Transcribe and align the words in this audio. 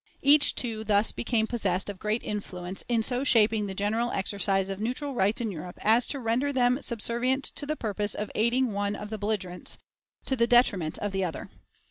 Each, 0.23 0.55
too, 0.55 0.83
thus 0.83 1.11
became 1.11 1.45
possessed 1.45 1.87
of 1.87 1.99
great 1.99 2.23
influence 2.23 2.83
in 2.89 3.03
so 3.03 3.23
shaping 3.23 3.67
the 3.67 3.75
general 3.75 4.09
exercise 4.13 4.67
of 4.67 4.79
neutral 4.79 5.13
rights 5.13 5.41
in 5.41 5.51
Europe 5.51 5.77
as 5.83 6.07
to 6.07 6.19
render 6.19 6.51
them 6.51 6.81
subservient 6.81 7.43
to 7.53 7.67
the 7.67 7.75
purpose 7.75 8.15
of 8.15 8.31
aiding 8.33 8.73
one 8.73 8.95
of 8.95 9.11
the 9.11 9.19
belligerents, 9.19 9.77
to 10.25 10.35
the 10.35 10.47
detriment 10.47 10.97
of 10.97 11.11
the 11.11 11.23
other. 11.23 11.51